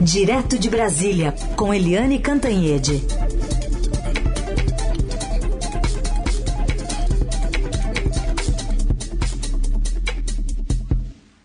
[0.00, 3.02] Direto de Brasília, com Eliane Cantanhede.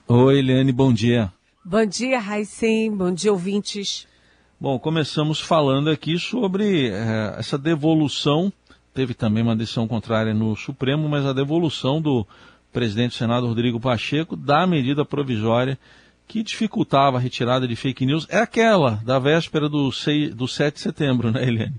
[0.07, 1.33] Oi, Eliane, bom dia.
[1.65, 2.95] Bom dia, Raicem.
[2.95, 4.07] Bom dia, ouvintes.
[4.59, 8.53] Bom, começamos falando aqui sobre é, essa devolução.
[8.93, 12.25] Teve também uma decisão contrária no Supremo, mas a devolução do
[12.71, 15.77] presidente do Senado, Rodrigo Pacheco, da medida provisória
[16.27, 20.75] que dificultava a retirada de fake news é aquela da véspera do, 6, do 7
[20.75, 21.75] de setembro, né, Eliane?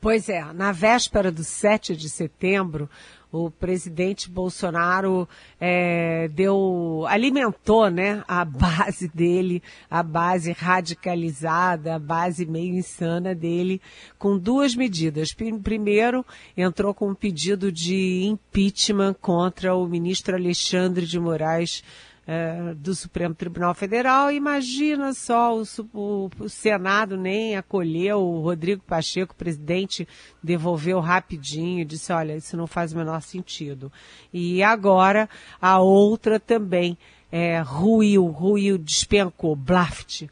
[0.00, 2.88] Pois é, na véspera do 7 de setembro,
[3.32, 5.28] o presidente Bolsonaro
[5.60, 13.80] é, deu, alimentou, né, a base dele, a base radicalizada, a base meio insana dele,
[14.18, 15.32] com duas medidas.
[15.62, 16.24] Primeiro,
[16.56, 21.84] entrou com um pedido de impeachment contra o ministro Alexandre de Moraes
[22.30, 24.30] é, do Supremo Tribunal Federal.
[24.30, 30.06] Imagina só, o, o, o, Senado nem acolheu, o Rodrigo Pacheco, presidente,
[30.40, 33.90] devolveu rapidinho, disse, olha, isso não faz o menor sentido.
[34.32, 35.28] E agora
[35.60, 36.96] a outra também
[37.32, 40.28] é, ruiu, ruiu, despencou, Blaft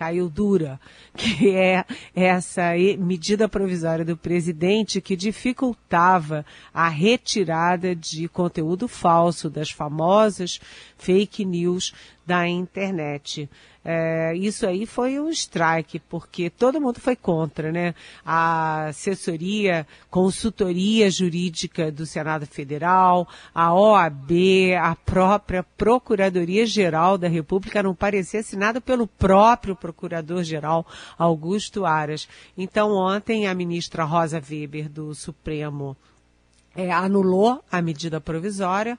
[0.00, 0.80] caiu dura,
[1.14, 1.84] que é
[2.16, 10.58] essa medida provisória do presidente que dificultava a retirada de conteúdo falso das famosas
[10.96, 11.92] fake news
[12.26, 13.46] da internet.
[13.82, 17.94] É, isso aí foi um strike, porque todo mundo foi contra, né?
[18.24, 24.30] A assessoria, consultoria jurídica do Senado Federal, a OAB,
[24.78, 30.86] a própria Procuradoria-Geral da República não parecia assinada pelo próprio Procurador-Geral
[31.18, 32.28] Augusto Aras.
[32.58, 35.96] Então, ontem, a ministra Rosa Weber, do Supremo,
[36.76, 38.98] é, anulou a medida provisória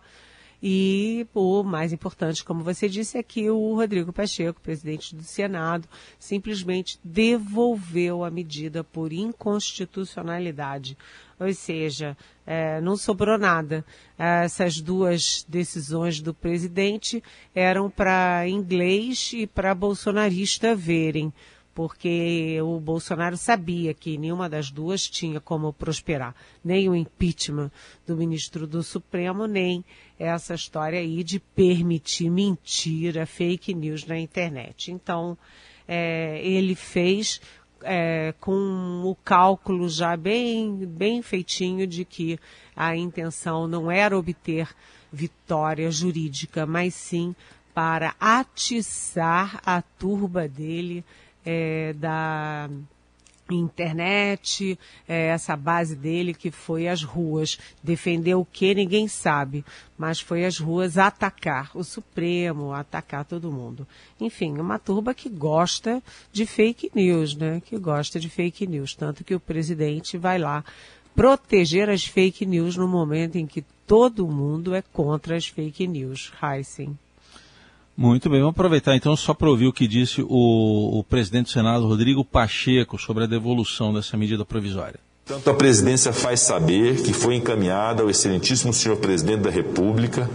[0.61, 5.87] e o mais importante, como você disse, é que o Rodrigo Pacheco, presidente do Senado,
[6.19, 10.95] simplesmente devolveu a medida por inconstitucionalidade.
[11.39, 13.83] Ou seja, é, não sobrou nada.
[14.17, 17.23] Essas duas decisões do presidente
[17.55, 21.33] eram para inglês e para bolsonarista verem
[21.73, 27.71] porque o Bolsonaro sabia que nenhuma das duas tinha como prosperar, nem o impeachment
[28.05, 29.83] do ministro do Supremo, nem
[30.19, 34.91] essa história aí de permitir mentira, fake news na internet.
[34.91, 35.37] Então,
[35.87, 37.41] é, ele fez
[37.83, 42.39] é, com o cálculo já bem, bem feitinho de que
[42.75, 44.69] a intenção não era obter
[45.11, 47.35] vitória jurídica, mas sim
[47.73, 51.03] para atiçar a turba dele
[51.45, 52.69] é, da
[53.55, 57.57] internet, é, essa base dele que foi às ruas.
[57.83, 59.65] Defender o que ninguém sabe,
[59.97, 63.87] mas foi às ruas atacar o Supremo, atacar todo mundo.
[64.19, 67.61] Enfim, uma turba que gosta de fake news, né?
[67.65, 68.95] Que gosta de fake news.
[68.95, 70.63] Tanto que o presidente vai lá
[71.15, 76.31] proteger as fake news no momento em que todo mundo é contra as fake news.
[76.41, 76.97] Heisen.
[77.95, 81.51] Muito bem, vamos aproveitar então só para ouvir o que disse o, o presidente do
[81.51, 84.99] Senado, Rodrigo Pacheco, sobre a devolução dessa medida provisória.
[85.25, 90.29] Tanto a presidência faz saber que foi encaminhada ao excelentíssimo senhor presidente da República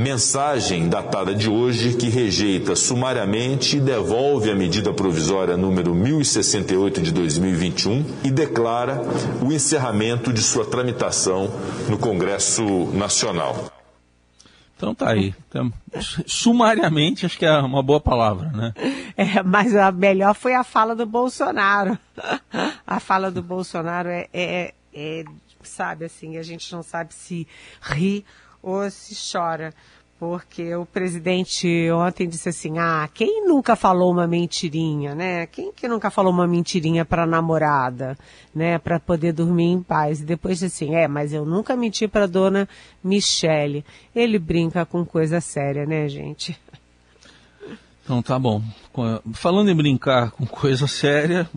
[0.00, 7.12] mensagem datada de hoje que rejeita sumariamente e devolve a medida provisória número 1068 de
[7.12, 9.02] 2021 e declara
[9.42, 11.50] o encerramento de sua tramitação
[11.88, 13.79] no Congresso Nacional.
[14.80, 15.34] Então tá aí.
[15.46, 15.70] Então,
[16.26, 18.72] sumariamente, acho que é uma boa palavra, né?
[19.14, 21.98] É, mas a melhor foi a fala do Bolsonaro.
[22.86, 25.24] A fala do Bolsonaro é, é, é
[25.62, 27.46] sabe assim, a gente não sabe se
[27.82, 28.24] ri
[28.62, 29.74] ou se chora
[30.20, 35.46] porque o presidente ontem disse assim: ah, quem nunca falou uma mentirinha, né?
[35.46, 38.18] Quem que nunca falou uma mentirinha para namorada,
[38.54, 38.78] né?
[38.78, 40.20] Para poder dormir em paz.
[40.20, 42.68] E depois disse assim: é, mas eu nunca menti para dona
[43.02, 43.82] Michele.
[44.14, 46.54] Ele brinca com coisa séria, né, gente?
[48.04, 48.62] Então tá bom.
[49.32, 51.48] Falando em brincar com coisa séria,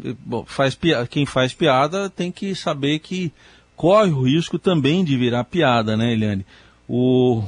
[0.45, 3.33] faz piada, quem faz piada tem que saber que
[3.75, 6.45] corre o risco também de virar piada, né, Eliane?
[6.87, 7.43] O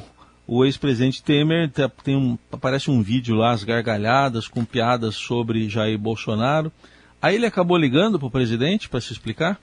[0.48, 1.72] o ex-presidente Temer
[2.04, 6.72] tem um, aparece um vídeo lá, as gargalhadas, com piadas sobre Jair Bolsonaro.
[7.22, 9.60] Aí ele acabou ligando para o presidente para se explicar?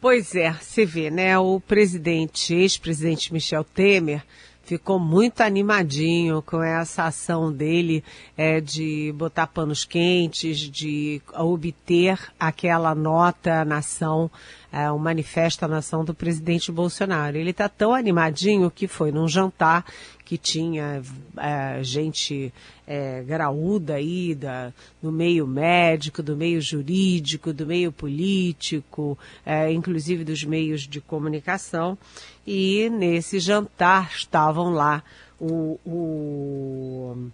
[0.00, 1.38] Pois é, você vê, né?
[1.38, 4.22] O presidente, ex-presidente Michel Temer,
[4.66, 8.02] ficou muito animadinho com essa ação dele
[8.36, 14.28] é, de botar panos quentes, de obter aquela nota nação,
[14.72, 17.36] é, um manifesto à nação do presidente Bolsonaro.
[17.36, 19.84] Ele está tão animadinho que foi num jantar
[20.26, 21.02] que tinha
[21.38, 22.52] é, gente
[22.84, 30.24] é, graúda aí da, do meio médico, do meio jurídico, do meio político, é, inclusive
[30.24, 31.96] dos meios de comunicação.
[32.44, 35.02] E nesse jantar estavam lá
[35.40, 37.30] o, o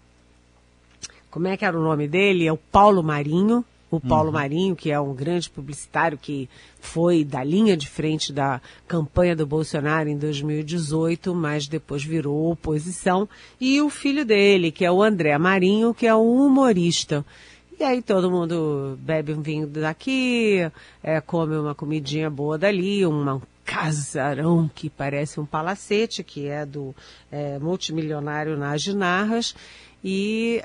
[1.31, 2.47] como é que era o nome dele?
[2.47, 4.33] É o Paulo Marinho, o Paulo uhum.
[4.33, 6.49] Marinho, que é um grande publicitário que
[6.81, 8.59] foi da linha de frente da
[8.89, 13.29] campanha do Bolsonaro em 2018, mas depois virou oposição,
[13.61, 17.23] e o filho dele, que é o André Marinho, que é um humorista.
[17.79, 20.71] E aí todo mundo bebe um vinho daqui,
[21.03, 26.95] é, come uma comidinha boa dali, uma, casarão que parece um palacete, que é do
[27.31, 29.55] é, multimilionário Nas Narras,
[30.05, 30.61] e,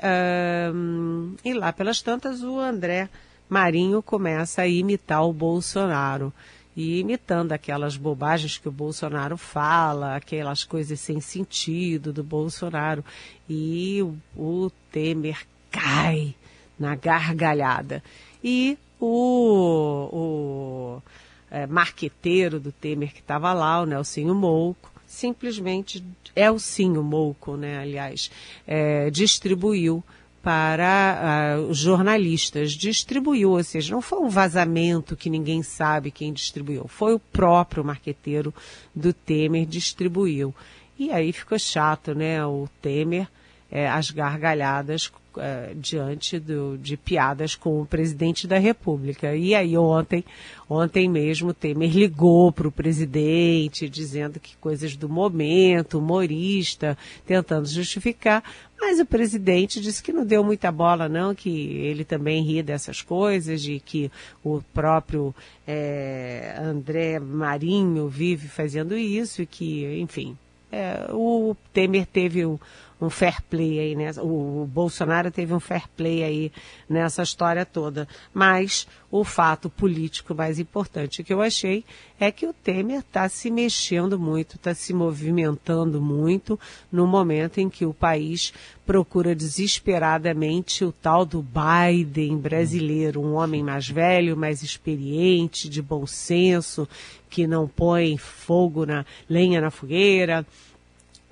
[0.74, 3.08] um, e lá pelas tantas o André
[3.48, 6.32] Marinho começa a imitar o Bolsonaro.
[6.76, 13.04] E imitando aquelas bobagens que o Bolsonaro fala, aquelas coisas sem sentido do Bolsonaro.
[13.48, 16.34] E o, o Temer cai
[16.78, 18.02] na gargalhada.
[18.44, 21.02] E o, o
[21.50, 26.04] é, marqueteiro do Temer que estava lá, o Nelsinho Mouco, simplesmente,
[26.36, 28.30] Elcinho Mouco, né, aliás,
[28.66, 30.04] é, distribuiu
[30.42, 32.72] para uh, os jornalistas.
[32.72, 37.84] Distribuiu, ou seja, não foi um vazamento que ninguém sabe quem distribuiu, foi o próprio
[37.84, 38.54] marqueteiro
[38.94, 40.54] do Temer distribuiu.
[40.98, 42.44] E aí ficou chato, né?
[42.44, 43.28] O Temer,
[43.70, 49.34] é, as gargalhadas uh, diante do, de piadas com o presidente da República.
[49.34, 50.24] E aí ontem,
[50.68, 58.42] ontem mesmo, Temer ligou para o presidente, dizendo que coisas do momento, humorista, tentando justificar,
[58.80, 63.02] mas o presidente disse que não deu muita bola, não, que ele também ria dessas
[63.02, 64.10] coisas, de que
[64.44, 65.34] o próprio
[65.66, 70.36] é, André Marinho vive fazendo isso e que, enfim,
[70.70, 72.58] é, o Temer teve um,
[73.00, 74.10] um fair play aí, né?
[74.20, 76.52] O, Bolsonaro teve um fair play aí
[76.88, 78.08] nessa história toda.
[78.34, 81.84] Mas o fato político mais importante que eu achei
[82.18, 86.58] é que o Temer está se mexendo muito, está se movimentando muito
[86.90, 88.52] no momento em que o país
[88.84, 96.06] procura desesperadamente o tal do Biden brasileiro, um homem mais velho, mais experiente, de bom
[96.06, 96.88] senso,
[97.30, 100.44] que não põe fogo na lenha na fogueira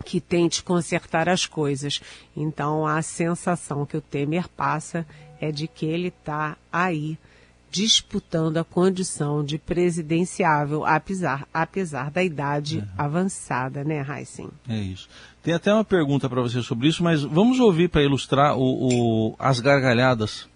[0.05, 2.01] que tente consertar as coisas.
[2.37, 5.07] Então a sensação que o Temer passa
[5.41, 7.19] é de que ele está aí
[7.71, 12.85] disputando a condição de presidenciável, apesar, apesar da idade é.
[12.97, 14.49] avançada, né, Heisen?
[14.69, 15.09] É isso.
[15.43, 19.37] Tem até uma pergunta para você sobre isso, mas vamos ouvir para ilustrar o, o,
[19.39, 20.49] as gargalhadas.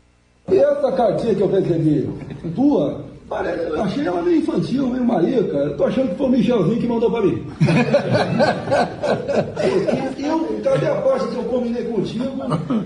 [0.49, 2.09] E essa cartinha que eu recebi,
[2.55, 5.57] tua, eu achei ela meio infantil, meio marica.
[5.57, 7.47] Eu tô achando que foi o Michelzinho que mandou pra mim.
[10.19, 12.25] eu, cadê a parte que eu combinei contigo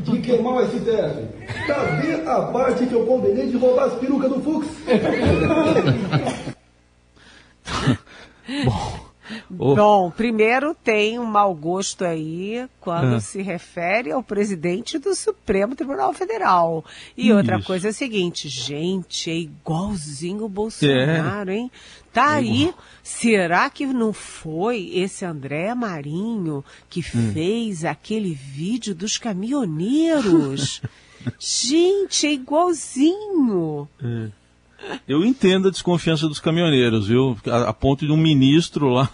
[0.02, 1.29] de queimar o STF?
[1.67, 4.67] Cadê a parte que eu combinei de roubar as perucas do Fux?
[8.64, 9.04] Bom.
[9.59, 9.75] Oh.
[9.75, 13.21] Bom, primeiro tem um mau gosto aí quando ah.
[13.21, 16.85] se refere ao presidente do Supremo Tribunal Federal.
[17.17, 17.37] E Isso.
[17.37, 21.56] outra coisa é a seguinte, gente, é igualzinho o Bolsonaro, é.
[21.56, 21.71] hein?
[22.12, 27.33] Tá é aí, será que não foi esse André Marinho que hum.
[27.33, 30.81] fez aquele vídeo dos caminhoneiros?
[31.39, 33.89] gente, é igualzinho.
[34.03, 34.44] É.
[35.06, 37.36] Eu entendo a desconfiança dos caminhoneiros, viu?
[37.46, 39.08] A, a ponto de um ministro lá,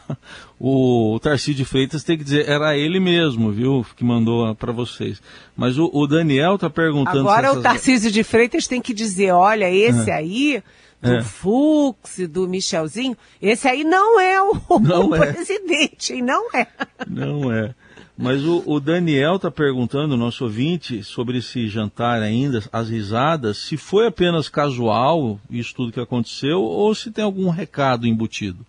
[0.59, 3.85] o, o Tarcísio de Freitas, ter que dizer, era ele mesmo, viu?
[3.97, 5.21] Que mandou para vocês.
[5.57, 7.21] Mas o, o Daniel está perguntando...
[7.21, 7.59] Agora essas...
[7.59, 10.15] o Tarcísio de Freitas tem que dizer, olha, esse é.
[10.15, 10.63] aí
[11.01, 11.23] do é.
[11.23, 15.33] Fux, do Michelzinho, esse aí não é o, não o é.
[15.33, 16.67] presidente, não é.
[17.09, 17.75] Não é.
[18.21, 23.79] Mas o, o Daniel está perguntando, nosso ouvinte, sobre esse jantar ainda, as risadas, se
[23.79, 28.65] foi apenas casual isso tudo que aconteceu ou se tem algum recado embutido.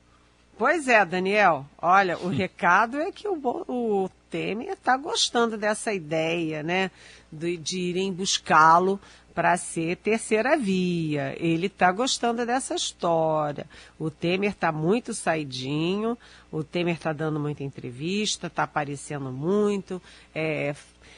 [0.58, 1.66] Pois é, Daniel.
[1.82, 3.36] Olha, o recado é que o,
[3.68, 6.90] o Temer está gostando dessa ideia, né?
[7.30, 9.00] De, de irem buscá-lo
[9.34, 11.36] para ser terceira via.
[11.40, 13.66] Ele está gostando dessa história.
[13.98, 16.18] O Temer está muito saidinho,
[16.52, 20.02] o Temer está dando muita entrevista, está aparecendo muito,
[20.36, 20.76] é,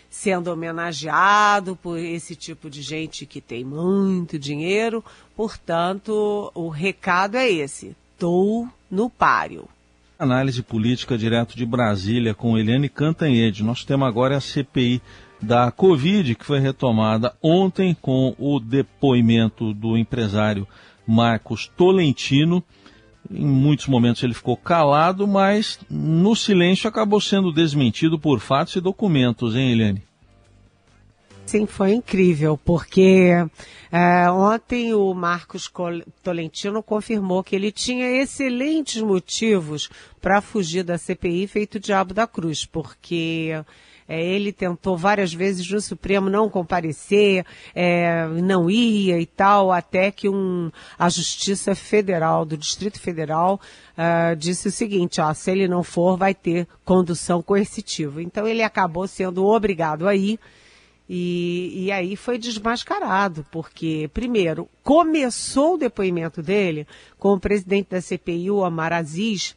[0.10, 5.04] sendo homenageado por esse tipo de gente que tem muito dinheiro.
[5.36, 9.68] Portanto, o recado é esse: estou no páreo.
[10.18, 13.64] Análise política direto de Brasília com Eliane Cantanhede.
[13.64, 15.02] Nosso tema agora é a CPI
[15.44, 20.68] da Covid, que foi retomada ontem com o depoimento do empresário
[21.06, 22.64] Marcos Tolentino.
[23.30, 28.82] Em muitos momentos ele ficou calado, mas no silêncio acabou sendo desmentido por fatos e
[28.82, 30.04] documentos, hein, Eliane?
[31.46, 33.32] Sim, foi incrível, porque
[33.92, 35.70] é, ontem o Marcos
[36.24, 39.90] Tolentino confirmou que ele tinha excelentes motivos
[40.22, 43.52] para fugir da CPI feito diabo da cruz, porque
[44.08, 50.12] é, ele tentou várias vezes no Supremo não comparecer, é, não ia e tal, até
[50.12, 53.60] que um, a Justiça Federal, do Distrito Federal,
[53.98, 58.22] uh, disse o seguinte, ó, se ele não for, vai ter condução coercitiva.
[58.22, 60.40] Então ele acabou sendo obrigado a ir,
[61.08, 66.88] e, e, aí foi desmascarado, porque, primeiro, começou o depoimento dele
[67.20, 69.54] com o presidente da CPI, o Amar Aziz,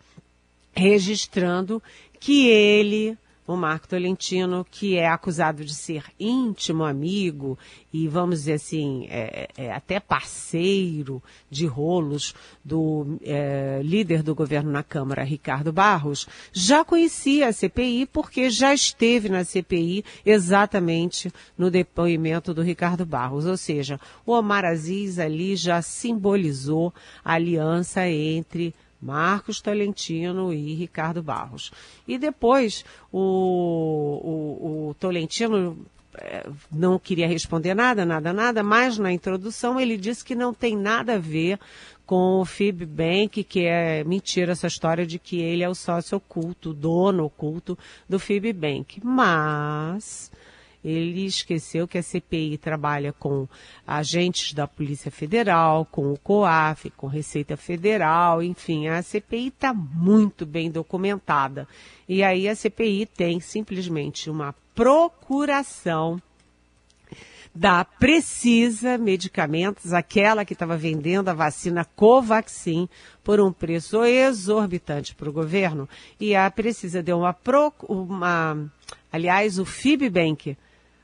[0.75, 1.81] registrando
[2.19, 7.59] que ele o Marco Tolentino, que é acusado de ser íntimo amigo
[7.93, 12.35] e, vamos dizer assim, é, é, é até parceiro de rolos
[12.65, 18.75] do é, líder do governo na Câmara, Ricardo Barros, já conhecia a CPI porque já
[18.75, 23.47] esteve na CPI exatamente no depoimento do Ricardo Barros.
[23.47, 26.93] Ou seja, o Omar Aziz ali já simbolizou
[27.25, 31.71] a aliança entre Marcos Tolentino e Ricardo Barros.
[32.07, 35.77] E depois o, o, o Tolentino
[36.19, 40.77] eh, não queria responder nada, nada, nada, mas na introdução ele disse que não tem
[40.77, 41.59] nada a ver
[42.07, 46.73] com o FIBBank, que é mentira essa história de que ele é o sócio oculto,
[46.73, 47.77] dono oculto
[48.09, 49.01] do FIBBank.
[49.05, 50.31] Mas
[50.89, 53.49] ele esqueceu que a CPI trabalha com
[53.85, 60.47] agentes da Polícia Federal, com o COAF, com Receita Federal, enfim, a CPI está muito
[60.47, 61.67] bem documentada.
[62.09, 66.23] E aí a CPI tem simplesmente uma procuração
[67.53, 72.87] da Precisa Medicamentos, aquela que estava vendendo a vacina Covaxin
[73.25, 75.89] por um preço exorbitante para o governo,
[76.21, 78.71] e a Precisa deu uma, pro, uma
[79.11, 80.57] aliás, o Fibbank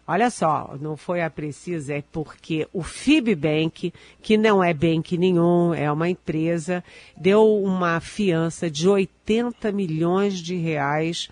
[0.07, 5.73] Olha só, não foi a Precisa, é porque o Fibbank, que não é bank nenhum,
[5.73, 6.83] é uma empresa,
[7.17, 11.29] deu uma fiança de 80 milhões de reais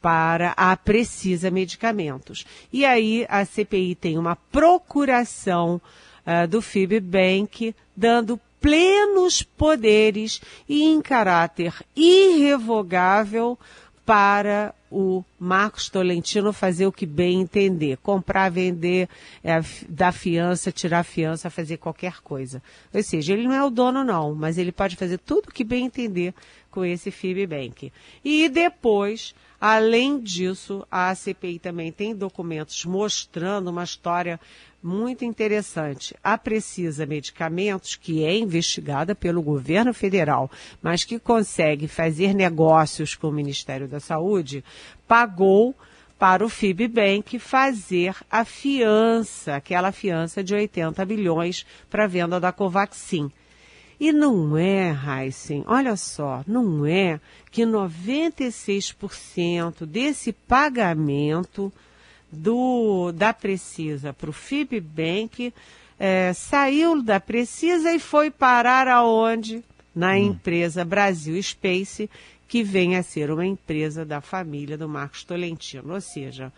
[0.00, 2.46] para a Precisa Medicamentos.
[2.72, 5.80] E aí a CPI tem uma procuração
[6.26, 13.58] uh, do Fibbank dando plenos poderes e em caráter irrevogável
[14.06, 19.08] para o Marcos Tolentino fazer o que bem entender, comprar, vender,
[19.42, 22.62] é, dar fiança, tirar fiança, fazer qualquer coisa.
[22.92, 25.64] Ou seja, ele não é o dono não, mas ele pode fazer tudo o que
[25.64, 26.32] bem entender
[26.74, 27.92] com esse FIBBank.
[28.24, 34.40] E depois, além disso, a CPI também tem documentos mostrando uma história
[34.82, 36.16] muito interessante.
[36.22, 40.50] A Precisa Medicamentos, que é investigada pelo governo federal,
[40.82, 44.64] mas que consegue fazer negócios com o Ministério da Saúde,
[45.06, 45.76] pagou
[46.18, 52.50] para o FIBBank fazer a fiança, aquela fiança de 80 bilhões para a venda da
[52.50, 53.30] Covaxin.
[53.98, 57.20] E não é, Heisen, olha só, não é
[57.50, 61.72] que 96% desse pagamento
[62.30, 65.52] do da Precisa para o FIBBank
[65.98, 69.62] é, saiu da Precisa e foi parar aonde?
[69.94, 70.16] Na hum.
[70.16, 72.10] empresa Brasil Space,
[72.48, 75.94] que vem a ser uma empresa da família do Marcos Tolentino.
[75.94, 76.52] Ou seja,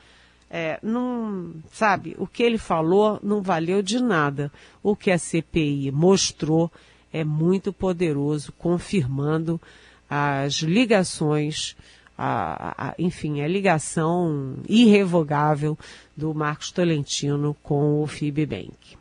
[0.50, 4.50] é, não, sabe, o que ele falou não valeu de nada.
[4.82, 6.72] O que a CPI mostrou
[7.16, 9.60] é muito poderoso, confirmando
[10.08, 11.76] as ligações
[12.18, 15.78] a, a, enfim, a ligação irrevogável
[16.16, 18.96] do Marcos Tolentino com o FIBBank.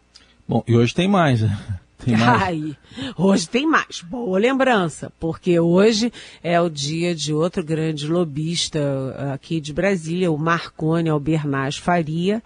[0.47, 1.57] Bom, e hoje tem mais, né?
[1.97, 2.41] Tem mais.
[2.41, 2.77] Ai,
[3.17, 4.01] hoje tem mais.
[4.01, 6.11] Boa lembrança, porque hoje
[6.43, 12.43] é o dia de outro grande lobista aqui de Brasília, o Marconi Albernaz Faria,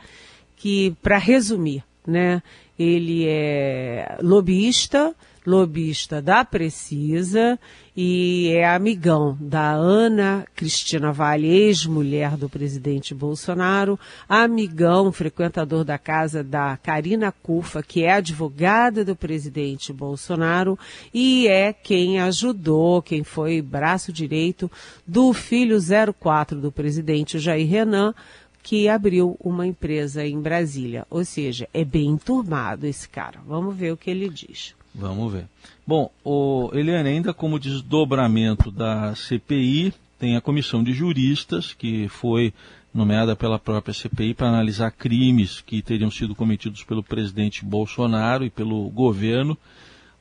[0.55, 2.43] que, para resumir, né,
[2.77, 5.15] ele é lobista,
[5.49, 7.59] lobista da Precisa
[7.97, 16.43] e é amigão da Ana Cristina Vale, ex-mulher do presidente Bolsonaro, amigão, frequentador da casa
[16.43, 20.77] da Karina Cufa, que é advogada do presidente Bolsonaro
[21.11, 24.69] e é quem ajudou, quem foi braço direito
[25.05, 25.79] do filho
[26.19, 28.13] 04 do presidente Jair Renan,
[28.61, 31.07] que abriu uma empresa em Brasília.
[31.09, 33.39] Ou seja, é bem enturmado esse cara.
[33.47, 34.75] Vamos ver o que ele diz.
[34.93, 35.45] Vamos ver.
[35.85, 42.53] Bom, o Eliane, ainda como desdobramento da CPI, tem a comissão de juristas, que foi
[42.93, 48.49] nomeada pela própria CPI para analisar crimes que teriam sido cometidos pelo presidente Bolsonaro e
[48.49, 49.57] pelo governo.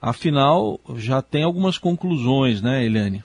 [0.00, 3.24] Afinal, já tem algumas conclusões, né, Eliane?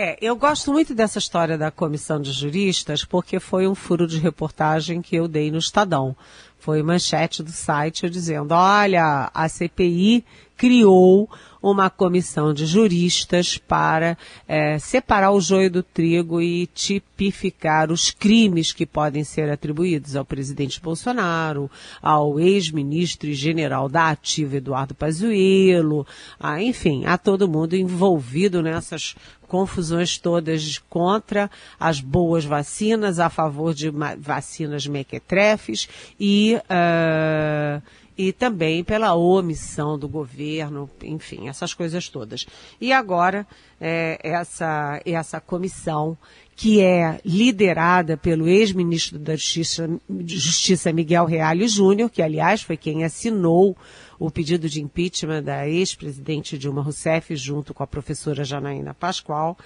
[0.00, 4.16] É, eu gosto muito dessa história da comissão de juristas porque foi um furo de
[4.20, 6.14] reportagem que eu dei no Estadão.
[6.56, 10.24] Foi manchete do site dizendo: olha, a CPI
[10.56, 11.28] criou
[11.62, 18.72] uma comissão de juristas para é, separar o joio do trigo e tipificar os crimes
[18.72, 21.70] que podem ser atribuídos ao presidente Bolsonaro,
[22.02, 26.06] ao ex-ministro e general da Ativa Eduardo Pazuello,
[26.38, 29.16] a, enfim, a todo mundo envolvido nessas
[29.48, 31.50] confusões todas contra
[31.80, 35.88] as boas vacinas, a favor de vacinas mequetrefes
[36.20, 37.82] e uh,
[38.18, 42.44] e também pela omissão do governo, enfim, essas coisas todas.
[42.80, 43.46] E agora,
[43.80, 46.18] é, essa, essa comissão,
[46.56, 49.88] que é liderada pelo ex-ministro da Justiça,
[50.26, 53.76] Justiça Miguel Reale Júnior, que, aliás, foi quem assinou
[54.18, 59.56] o pedido de impeachment da ex-presidente Dilma Rousseff, junto com a professora Janaína Pascoal.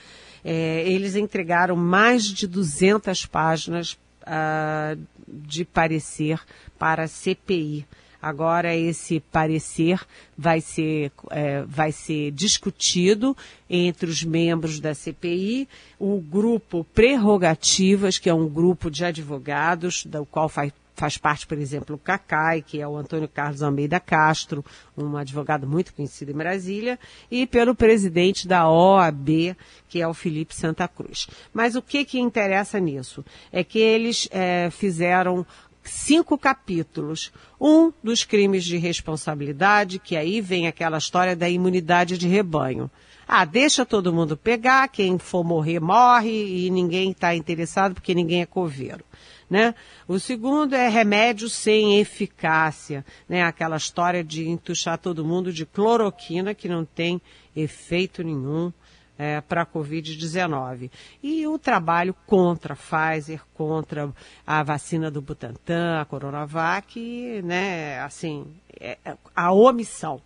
[0.45, 3.93] É, eles entregaram mais de 200 páginas
[4.23, 6.39] uh, de parecer
[6.79, 7.87] para a CPI
[8.23, 10.01] Agora esse parecer
[10.39, 13.37] vai ser, é, vai ser discutido
[13.69, 20.25] entre os membros da CPI, o grupo Prerrogativas, que é um grupo de advogados, do
[20.25, 24.65] qual faz, faz parte, por exemplo, o CACAI, que é o Antônio Carlos Almeida Castro,
[24.97, 29.57] um advogado muito conhecido em Brasília, e pelo presidente da OAB,
[29.89, 31.27] que é o Felipe Santa Cruz.
[31.53, 33.25] Mas o que, que interessa nisso?
[33.51, 35.45] É que eles é, fizeram
[35.83, 37.33] cinco capítulos.
[37.61, 42.91] Um dos crimes de responsabilidade, que aí vem aquela história da imunidade de rebanho.
[43.27, 48.43] Ah, deixa todo mundo pegar, quem for morrer, morre, e ninguém está interessado porque ninguém
[48.43, 49.05] é coveiro.
[49.49, 49.75] Né?
[50.09, 53.43] O segundo é remédio sem eficácia, né?
[53.43, 57.21] aquela história de entuchar todo mundo de cloroquina que não tem
[57.55, 58.73] efeito nenhum
[59.19, 60.91] é, para a Covid-19.
[61.23, 64.13] E o trabalho contra a Pfizer, contra
[64.47, 68.47] a vacina do Butantan, a Coronavac, né, assim,
[68.81, 68.99] é,
[69.35, 70.21] a omissão.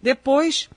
[0.00, 0.70] Depois,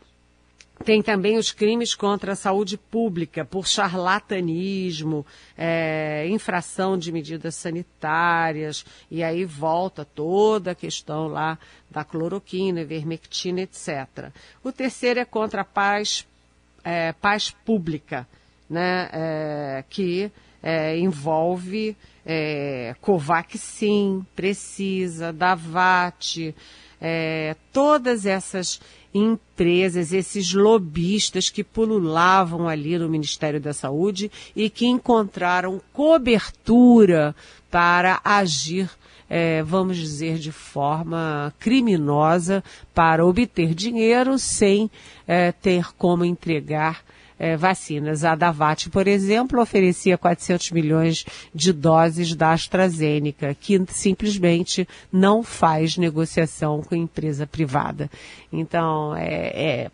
[0.81, 8.83] tem também os crimes contra a saúde pública, por charlatanismo, é, infração de medidas sanitárias,
[9.09, 11.59] e aí volta toda a questão lá
[11.89, 14.31] da cloroquina, vermectina, etc.
[14.63, 16.25] O terceiro é contra a paz
[16.83, 18.27] é, paz pública,
[18.69, 20.31] né, é, que
[20.63, 26.53] é, envolve é, Covaxin, Precisa, Davat,
[27.01, 28.79] é, todas essas
[29.13, 37.35] empresas, esses lobistas que pululavam ali no Ministério da Saúde e que encontraram cobertura
[37.69, 38.89] para agir
[39.33, 42.61] é, vamos dizer, de forma criminosa
[42.93, 44.91] para obter dinheiro sem
[45.25, 47.01] é, ter como entregar
[47.39, 48.25] é, vacinas.
[48.25, 55.95] A Davat, por exemplo, oferecia 400 milhões de doses da AstraZeneca, que simplesmente não faz
[55.95, 58.11] negociação com empresa privada.
[58.51, 59.91] Então, é, é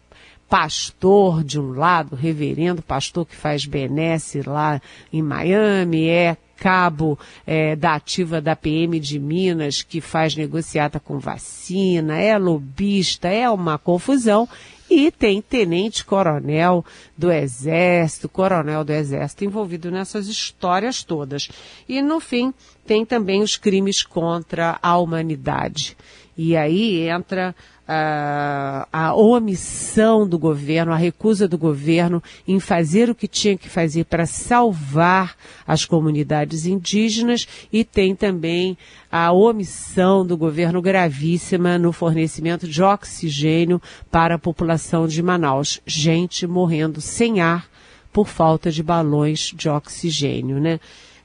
[0.50, 4.82] pastor de um lado, reverendo pastor que faz benesse lá
[5.13, 11.20] em Miami, é cabo é, da ativa da PM de Minas que faz negociata com
[11.20, 14.48] vacina, é lobista, é uma confusão.
[14.89, 16.86] E tem tenente-coronel
[17.17, 21.50] do Exército, coronel do Exército envolvido nessas histórias todas.
[21.89, 22.54] E, no fim,
[22.86, 25.98] tem também os crimes contra a humanidade.
[26.38, 27.54] E aí entra
[27.88, 33.69] a, a omissão do governo, a recusa do governo em fazer o que tinha que
[33.69, 38.78] fazer para salvar as comunidades indígenas e tem também
[39.10, 45.80] a omissão do governo gravíssima no fornecimento de oxigênio para a população de Manaus.
[45.86, 47.69] Gente morrendo sem ar
[48.12, 50.80] por falta de balões de oxigênio, né?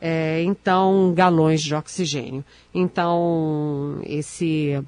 [0.04, 2.44] É, então, galões de oxigênio.
[2.74, 4.82] Então, esse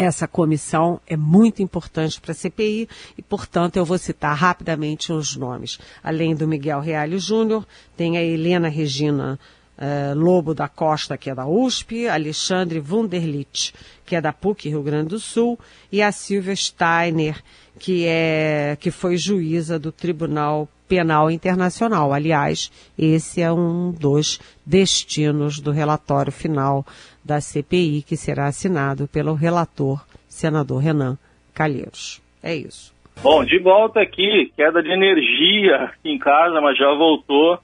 [0.00, 5.36] essa comissão é muito importante para a CPI e, portanto, eu vou citar rapidamente os
[5.36, 5.78] nomes.
[6.02, 7.66] Além do Miguel Reale Júnior,
[7.98, 9.38] tem a Helena Regina
[9.80, 13.72] uh, Lobo da Costa, que é da USP, Alexandre Wunderlich,
[14.04, 15.58] que é da PUC Rio Grande do Sul,
[15.90, 17.42] e a Silvia Steiner,
[17.78, 22.12] que, é, que foi juíza do Tribunal Penal Internacional.
[22.12, 26.84] Aliás, esse é um dos destinos do relatório final
[27.24, 31.16] da CPI, que será assinado pelo relator, senador Renan
[31.54, 32.20] Calheiros.
[32.42, 32.92] É isso.
[33.22, 37.58] Bom, de volta aqui, queda de energia em casa, mas já voltou.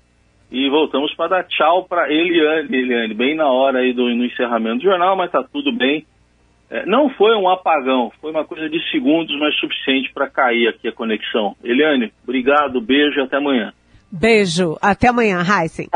[0.51, 4.79] E voltamos para dar tchau para Eliane, Eliane, bem na hora aí do no encerramento
[4.79, 6.07] do jornal, mas tá tudo bem.
[6.71, 10.89] É, não foi um apagão, foi uma coisa de segundos, mas suficiente para cair aqui
[10.89, 11.57] a conexão.
[11.63, 13.73] Eliane, obrigado, beijo e até amanhã.
[14.11, 15.89] Beijo, até amanhã, Heisen.